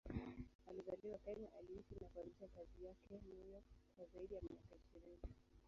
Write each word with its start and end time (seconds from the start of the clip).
Alizaliwa 0.67 1.17
Kenya, 1.17 1.47
aliishi 1.59 1.95
na 2.01 2.07
kuanzisha 2.07 2.47
kazi 2.47 2.83
zake 2.83 3.21
New 3.25 3.51
York 3.51 3.65
kwa 3.97 4.05
zaidi 4.13 4.33
ya 4.35 4.41
miaka 4.41 4.75
ishirini. 4.75 5.19